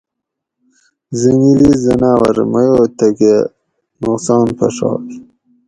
[1.19, 3.35] زنگلی زناور میو تھکہ
[4.01, 5.05] نُقصان پھݭائ